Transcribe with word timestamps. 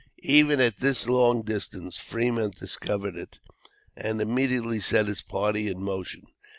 Even 0.25 0.59
at 0.59 0.79
this 0.79 1.07
long 1.07 1.43
distance 1.43 1.97
Fremont 1.99 2.55
discovered 2.55 3.15
it, 3.15 3.37
and 3.95 4.19
immediately 4.19 4.79
set 4.79 5.05
his 5.05 5.21
party 5.21 5.67
in 5.67 5.79
motion. 5.79 6.23